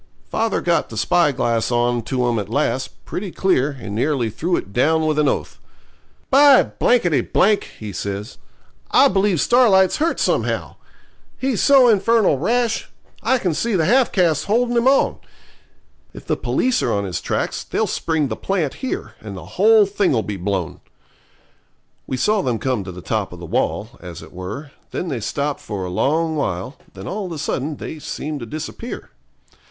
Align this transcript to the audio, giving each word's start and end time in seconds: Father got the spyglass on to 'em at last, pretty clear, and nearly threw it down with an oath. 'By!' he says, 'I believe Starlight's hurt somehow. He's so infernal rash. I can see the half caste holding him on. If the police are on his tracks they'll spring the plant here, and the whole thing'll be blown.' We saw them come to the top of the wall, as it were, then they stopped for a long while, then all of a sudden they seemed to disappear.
Father 0.31 0.61
got 0.61 0.89
the 0.89 0.97
spyglass 0.97 1.69
on 1.69 2.01
to 2.01 2.27
'em 2.27 2.39
at 2.39 2.49
last, 2.49 3.05
pretty 3.05 3.29
clear, 3.29 3.77
and 3.79 3.93
nearly 3.93 4.31
threw 4.31 4.55
it 4.55 4.73
down 4.73 5.05
with 5.05 5.19
an 5.19 5.27
oath. 5.27 5.59
'By!' 6.31 6.71
he 7.79 7.93
says, 7.93 8.39
'I 8.89 9.07
believe 9.09 9.39
Starlight's 9.39 9.97
hurt 9.97 10.19
somehow. 10.19 10.77
He's 11.37 11.61
so 11.61 11.87
infernal 11.87 12.39
rash. 12.39 12.89
I 13.21 13.37
can 13.37 13.53
see 13.53 13.75
the 13.75 13.85
half 13.85 14.11
caste 14.11 14.45
holding 14.45 14.75
him 14.75 14.87
on. 14.87 15.19
If 16.15 16.25
the 16.25 16.35
police 16.35 16.81
are 16.81 16.91
on 16.91 17.03
his 17.05 17.21
tracks 17.21 17.63
they'll 17.63 17.85
spring 17.85 18.27
the 18.27 18.35
plant 18.35 18.73
here, 18.81 19.13
and 19.19 19.37
the 19.37 19.45
whole 19.61 19.85
thing'll 19.85 20.23
be 20.23 20.35
blown.' 20.35 20.81
We 22.07 22.17
saw 22.17 22.41
them 22.41 22.57
come 22.57 22.83
to 22.85 22.91
the 22.91 23.01
top 23.03 23.31
of 23.31 23.37
the 23.37 23.45
wall, 23.45 23.99
as 23.99 24.23
it 24.23 24.33
were, 24.33 24.71
then 24.89 25.09
they 25.09 25.19
stopped 25.19 25.59
for 25.59 25.85
a 25.85 25.91
long 25.91 26.35
while, 26.35 26.77
then 26.95 27.07
all 27.07 27.27
of 27.27 27.31
a 27.33 27.37
sudden 27.37 27.75
they 27.75 27.99
seemed 27.99 28.39
to 28.39 28.47
disappear. 28.47 29.11